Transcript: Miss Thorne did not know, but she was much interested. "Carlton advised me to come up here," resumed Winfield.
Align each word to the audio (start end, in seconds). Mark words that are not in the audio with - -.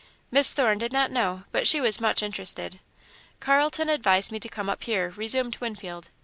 Miss 0.31 0.51
Thorne 0.51 0.79
did 0.79 0.91
not 0.91 1.11
know, 1.11 1.43
but 1.51 1.67
she 1.67 1.79
was 1.79 1.99
much 2.01 2.23
interested. 2.23 2.79
"Carlton 3.39 3.87
advised 3.87 4.31
me 4.31 4.39
to 4.39 4.49
come 4.49 4.67
up 4.67 4.81
here," 4.85 5.11
resumed 5.15 5.57
Winfield. 5.57 6.09